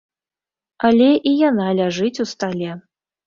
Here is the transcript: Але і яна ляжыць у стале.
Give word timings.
Але 0.89 1.09
і 1.31 1.35
яна 1.49 1.67
ляжыць 1.81 2.21
у 2.27 2.27
стале. 2.33 2.71